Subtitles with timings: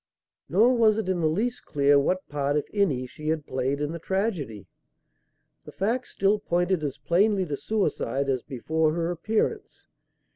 [0.49, 3.91] Nor was it in the least clear what part, if any, she had played in
[3.91, 4.65] the tragedy.
[5.63, 9.85] The facts still pointed as plainly to suicide as before her appearance.